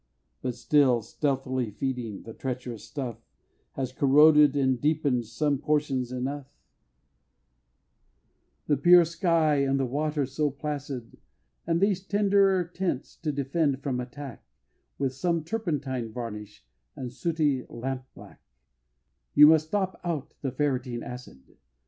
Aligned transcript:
But 0.41 0.55
still 0.55 1.03
stealthily 1.03 1.69
feeding, 1.69 2.23
the 2.23 2.33
treacherous 2.33 2.83
stuff 2.83 3.17
Has 3.73 3.91
corroded 3.91 4.55
and 4.55 4.81
deepen'd 4.81 5.27
some 5.27 5.59
portions 5.59 6.11
enough 6.11 6.47
The 8.65 8.77
pure 8.77 9.05
sky, 9.05 9.57
and 9.57 9.79
the 9.79 9.85
waters 9.85 10.31
so 10.33 10.49
placid 10.49 11.19
And 11.67 11.79
these 11.79 12.01
tenderer 12.03 12.63
tints 12.63 13.15
to 13.17 13.31
defend 13.31 13.83
from 13.83 13.99
attack, 13.99 14.43
With 14.97 15.13
some 15.13 15.43
turpentine 15.43 16.11
varnish 16.11 16.65
and 16.95 17.13
sooty 17.13 17.67
lamp 17.69 18.05
black 18.15 18.41
You 19.35 19.45
must 19.45 19.67
stop 19.67 20.01
out 20.03 20.33
the 20.41 20.49
ferreting 20.51 21.03
acid. 21.03 21.43